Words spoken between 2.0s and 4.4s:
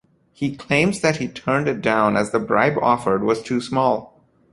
as the bribe offered was too small.